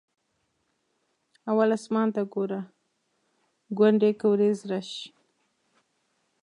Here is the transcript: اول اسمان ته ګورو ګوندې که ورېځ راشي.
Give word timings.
اول 1.49 1.69
اسمان 1.79 2.07
ته 2.15 2.21
ګورو 2.33 2.61
ګوندې 3.77 4.09
که 4.19 4.25
ورېځ 4.31 4.57
راشي. 4.69 5.05